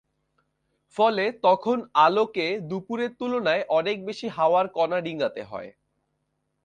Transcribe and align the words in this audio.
ফলে 0.97 1.25
তখন 1.43 1.77
আলোকে 1.99 2.47
দুপুরের 2.69 3.11
তুলনায় 3.19 3.63
অনেক 3.71 3.97
বেশি 4.05 4.27
হাওয়ার 4.29 4.65
কণা 4.75 4.99
ডিঙাতে 5.01 5.41
হয়। 5.43 5.69